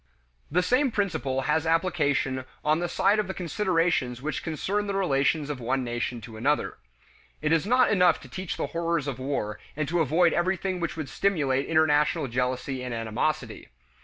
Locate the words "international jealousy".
11.67-12.81